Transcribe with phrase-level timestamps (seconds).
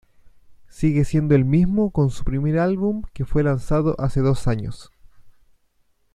[0.67, 4.89] Sigue siendo el mismo con su primer álbum que fue lanzado hace dos años.